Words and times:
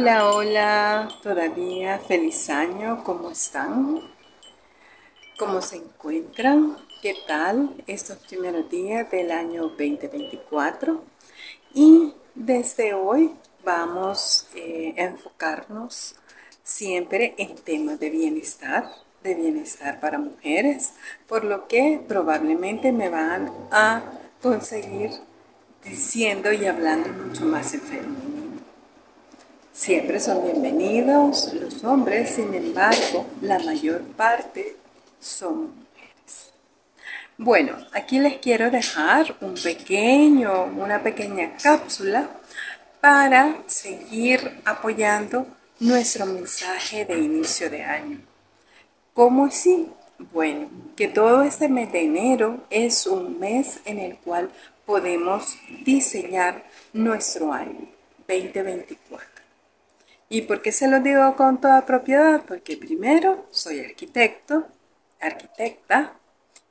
Hola, 0.00 0.30
hola, 0.30 1.08
todavía 1.24 1.98
feliz 1.98 2.48
año, 2.50 3.02
¿cómo 3.02 3.32
están? 3.32 4.00
¿Cómo 5.36 5.60
se 5.60 5.78
encuentran? 5.78 6.76
¿Qué 7.02 7.16
tal 7.26 7.74
estos 7.84 8.18
primeros 8.18 8.70
días 8.70 9.10
del 9.10 9.32
año 9.32 9.62
2024? 9.70 11.02
Y 11.74 12.14
desde 12.36 12.94
hoy 12.94 13.34
vamos 13.64 14.46
eh, 14.54 14.94
a 14.96 15.02
enfocarnos 15.02 16.14
siempre 16.62 17.34
en 17.36 17.56
temas 17.56 17.98
de 17.98 18.10
bienestar, 18.10 18.88
de 19.24 19.34
bienestar 19.34 19.98
para 19.98 20.18
mujeres, 20.20 20.92
por 21.26 21.42
lo 21.42 21.66
que 21.66 22.00
probablemente 22.06 22.92
me 22.92 23.08
van 23.08 23.50
a 23.72 24.02
conseguir 24.40 25.10
diciendo 25.82 26.52
y 26.52 26.66
hablando 26.66 27.08
mucho 27.08 27.44
más 27.46 27.74
en 27.74 27.80
femenino. 27.80 28.27
Siempre 29.78 30.18
son 30.18 30.42
bienvenidos 30.42 31.54
los 31.54 31.84
hombres, 31.84 32.30
sin 32.30 32.52
embargo, 32.52 33.26
la 33.40 33.60
mayor 33.60 34.02
parte 34.02 34.74
son 35.20 35.66
mujeres. 35.66 36.52
Bueno, 37.36 37.76
aquí 37.92 38.18
les 38.18 38.38
quiero 38.38 38.72
dejar 38.72 39.36
un 39.40 39.54
pequeño, 39.54 40.64
una 40.64 41.00
pequeña 41.04 41.56
cápsula 41.62 42.28
para 43.00 43.56
seguir 43.68 44.60
apoyando 44.64 45.46
nuestro 45.78 46.26
mensaje 46.26 47.04
de 47.04 47.16
inicio 47.20 47.70
de 47.70 47.84
año. 47.84 48.20
¿Cómo 49.14 49.44
así? 49.44 49.88
Bueno, 50.32 50.68
que 50.96 51.06
todo 51.06 51.44
este 51.44 51.68
mes 51.68 51.92
de 51.92 52.02
enero 52.02 52.64
es 52.68 53.06
un 53.06 53.38
mes 53.38 53.78
en 53.84 54.00
el 54.00 54.16
cual 54.18 54.50
podemos 54.84 55.56
diseñar 55.84 56.64
nuestro 56.92 57.52
año 57.52 57.86
2024. 58.26 59.37
¿Y 60.28 60.42
por 60.42 60.62
qué 60.62 60.72
se 60.72 60.88
lo 60.88 61.00
digo 61.00 61.36
con 61.36 61.60
toda 61.60 61.86
propiedad? 61.86 62.44
Porque 62.46 62.76
primero 62.76 63.46
soy 63.50 63.80
arquitecto, 63.80 64.66
arquitecta 65.20 66.14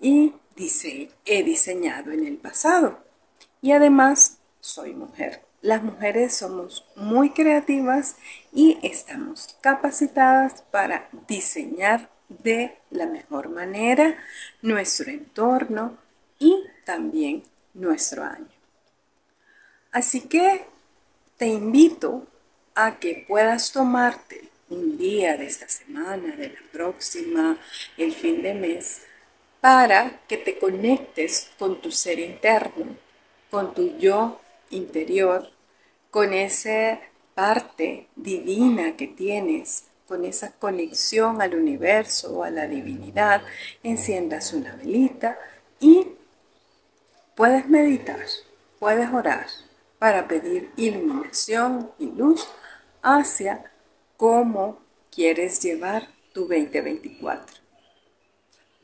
y 0.00 0.34
he 1.24 1.42
diseñado 1.44 2.10
en 2.10 2.26
el 2.26 2.36
pasado. 2.36 2.98
Y 3.62 3.72
además 3.72 4.38
soy 4.60 4.92
mujer. 4.92 5.42
Las 5.60 5.82
mujeres 5.82 6.34
somos 6.34 6.84
muy 6.96 7.30
creativas 7.30 8.16
y 8.52 8.78
estamos 8.82 9.56
capacitadas 9.60 10.62
para 10.70 11.08
diseñar 11.26 12.10
de 12.28 12.76
la 12.90 13.06
mejor 13.06 13.48
manera 13.48 14.16
nuestro 14.62 15.10
entorno 15.10 15.96
y 16.38 16.64
también 16.84 17.42
nuestro 17.74 18.24
año. 18.24 18.48
Así 19.90 20.22
que 20.22 20.64
te 21.36 21.46
invito 21.46 22.26
a 22.78 22.98
que 23.00 23.24
puedas 23.26 23.72
tomarte 23.72 24.48
un 24.70 24.96
día 24.96 25.36
de 25.36 25.46
esta 25.46 25.68
semana, 25.68 26.36
de 26.36 26.50
la 26.50 26.60
próxima, 26.70 27.58
el 27.96 28.12
fin 28.12 28.42
de 28.42 28.54
mes, 28.54 29.02
para 29.60 30.20
que 30.28 30.36
te 30.36 30.58
conectes 30.58 31.50
con 31.58 31.80
tu 31.80 31.90
ser 31.90 32.20
interno, 32.20 32.86
con 33.50 33.74
tu 33.74 33.98
yo 33.98 34.40
interior, 34.70 35.50
con 36.10 36.32
esa 36.32 37.00
parte 37.34 38.06
divina 38.14 38.96
que 38.96 39.08
tienes, 39.08 39.84
con 40.06 40.24
esa 40.24 40.52
conexión 40.52 41.42
al 41.42 41.54
universo 41.54 42.38
o 42.38 42.44
a 42.44 42.50
la 42.50 42.66
divinidad, 42.66 43.42
enciendas 43.82 44.52
una 44.52 44.76
velita 44.76 45.36
y 45.80 46.06
Puedes 47.38 47.68
meditar, 47.68 48.18
puedes 48.80 49.12
orar 49.12 49.46
para 50.00 50.26
pedir 50.26 50.72
iluminación 50.76 51.92
y 51.96 52.06
luz 52.06 52.48
hacia 53.02 53.70
cómo 54.16 54.80
quieres 55.10 55.60
llevar 55.60 56.08
tu 56.32 56.42
2024. 56.42 57.56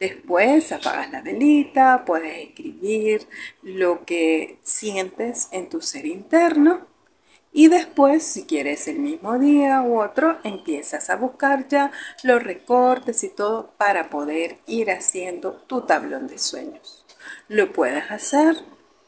Después 0.01 0.73
apagas 0.73 1.11
la 1.13 1.23
velita, 1.23 2.05
puedes 2.05 2.49
escribir 2.49 3.27
lo 3.63 4.05
que 4.05 4.59
sientes 4.63 5.49
en 5.53 5.69
tu 5.69 5.81
ser 5.81 6.07
interno 6.07 6.87
y 7.53 7.69
después, 7.69 8.25
si 8.25 8.47
quieres 8.47 8.89
el 8.89 8.99
mismo 8.99 9.39
día 9.39 9.83
u 9.83 10.03
otro, 10.03 10.39
empiezas 10.43 11.09
a 11.09 11.17
buscar 11.17 11.69
ya 11.69 11.93
los 12.25 12.43
recortes 12.43 13.23
y 13.23 13.29
todo 13.29 13.71
para 13.79 14.11
poder 14.11 14.59
ir 14.67 14.91
haciendo 14.91 15.53
tu 15.53 15.83
tablón 15.83 16.27
de 16.27 16.39
sueños 16.39 17.05
lo 17.49 17.73
puedes 17.73 18.11
hacer 18.11 18.57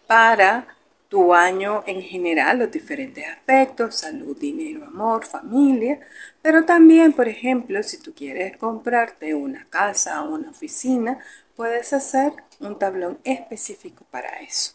para 0.07 0.76
tu 1.17 1.33
año 1.33 1.83
en 1.87 2.03
general, 2.03 2.59
los 2.59 2.71
diferentes 2.71 3.27
aspectos, 3.27 3.95
salud, 3.95 4.37
dinero, 4.37 4.85
amor, 4.85 5.25
familia, 5.25 5.99
pero 6.43 6.67
también, 6.67 7.15
por 7.15 7.27
ejemplo, 7.27 7.83
si 7.83 7.97
tú 7.97 8.13
quieres 8.13 8.59
comprarte 8.59 9.35
una 9.35 9.65
casa 9.71 10.23
o 10.23 10.35
una 10.35 10.51
oficina, 10.51 11.19
puedes 11.57 11.95
hacer 11.95 12.35
un 12.61 12.79
tablón 12.79 13.19
específico 13.25 14.05
para 14.11 14.29
eso. 14.41 14.73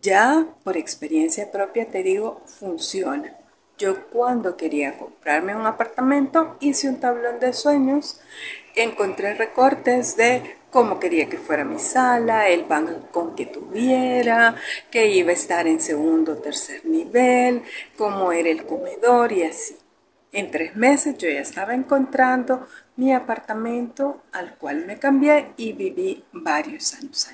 Ya 0.00 0.46
por 0.62 0.76
experiencia 0.76 1.50
propia 1.50 1.90
te 1.90 2.04
digo, 2.04 2.40
funciona. 2.46 3.34
Yo 3.78 4.06
cuando 4.10 4.56
quería 4.56 4.96
comprarme 4.96 5.56
un 5.56 5.66
apartamento 5.66 6.56
hice 6.60 6.88
un 6.88 7.00
tablón 7.00 7.40
de 7.40 7.52
sueños, 7.52 8.20
encontré 8.76 9.34
recortes 9.34 10.16
de 10.16 10.57
cómo 10.70 11.00
quería 11.00 11.28
que 11.28 11.38
fuera 11.38 11.64
mi 11.64 11.78
sala, 11.78 12.48
el 12.48 12.66
con 13.10 13.34
que 13.34 13.46
tuviera, 13.46 14.54
que 14.90 15.08
iba 15.08 15.30
a 15.30 15.34
estar 15.34 15.66
en 15.66 15.80
segundo 15.80 16.32
o 16.32 16.36
tercer 16.36 16.84
nivel, 16.84 17.62
cómo 17.96 18.32
era 18.32 18.48
el 18.50 18.66
comedor 18.66 19.32
y 19.32 19.44
así. 19.44 19.76
En 20.30 20.50
tres 20.50 20.76
meses 20.76 21.16
yo 21.16 21.28
ya 21.28 21.40
estaba 21.40 21.74
encontrando 21.74 22.68
mi 22.96 23.14
apartamento 23.14 24.22
al 24.32 24.56
cual 24.56 24.84
me 24.84 24.98
cambié 24.98 25.52
y 25.56 25.72
viví 25.72 26.24
varios 26.32 26.94
años. 26.94 27.30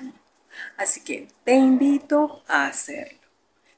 Así 0.77 1.01
que 1.01 1.27
te 1.43 1.53
invito 1.53 2.43
a 2.47 2.67
hacerlo. 2.67 3.19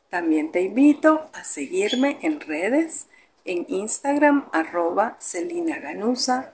También 0.09 0.51
te 0.51 0.61
invito 0.61 1.29
a 1.33 1.43
seguirme 1.43 2.19
en 2.21 2.39
redes, 2.39 3.07
en 3.43 3.65
Instagram 3.67 4.47
arroba 4.51 5.17
Celina 5.19 5.79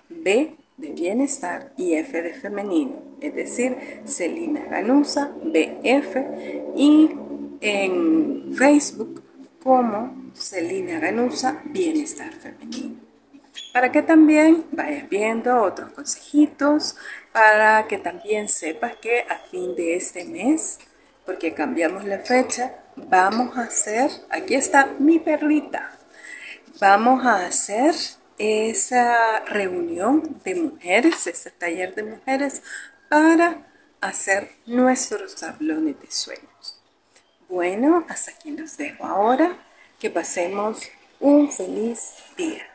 B 0.10 0.56
de 0.78 0.92
bienestar 0.92 1.74
y 1.78 1.94
F 1.94 2.22
de 2.22 2.34
femenino, 2.34 3.02
es 3.22 3.36
decir, 3.36 3.78
Celina 4.06 4.66
Ganusa, 4.66 5.32
BF, 5.44 6.18
y 6.76 7.12
en 7.62 8.54
Facebook 8.56 9.24
como 9.64 10.32
Celina 10.34 11.00
Ganusa, 11.00 11.62
Bienestar 11.66 12.34
Femenino. 12.34 12.98
Para 13.72 13.92
que 13.92 14.02
también 14.02 14.66
vayas 14.72 15.10
viendo 15.10 15.62
otros 15.62 15.92
consejitos, 15.92 16.96
para 17.32 17.88
que 17.88 17.98
también 17.98 18.50
sepas 18.50 18.96
que 18.98 19.22
a 19.22 19.38
fin 19.50 19.76
de 19.76 19.96
este 19.96 20.26
mes, 20.26 20.80
porque 21.26 21.54
cambiamos 21.54 22.04
la 22.04 22.20
fecha, 22.20 22.76
vamos 22.96 23.58
a 23.58 23.62
hacer, 23.62 24.10
aquí 24.30 24.56
está 24.56 24.90
mi 25.00 25.20
perrita, 25.20 25.98
vamos 26.80 27.26
a 27.26 27.46
hacer 27.46 27.96
esa 28.38 29.40
reunión 29.46 30.42
de 30.44 30.56
mujeres, 30.56 31.28
ese 31.28 31.52
taller 31.52 31.96
de 31.96 32.04
mujeres 32.04 32.62
para 33.10 33.68
hacer 34.02 34.52
nuestros 34.66 35.36
tablones 35.36 36.00
de 36.02 36.12
sueños. 36.12 36.82
Bueno, 37.48 38.06
hasta 38.10 38.32
aquí 38.32 38.52
los 38.52 38.78
dejo 38.78 39.06
ahora. 39.06 39.58
Que 40.00 40.10
pasemos 40.10 40.90
un 41.20 41.50
feliz 41.50 42.16
día. 42.36 42.73